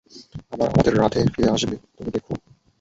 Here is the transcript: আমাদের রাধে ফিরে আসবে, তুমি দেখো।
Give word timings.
আমাদের 0.53 0.93
রাধে 0.95 1.21
ফিরে 1.33 1.49
আসবে, 1.51 1.75
তুমি 1.95 2.09
দেখো। 2.11 2.33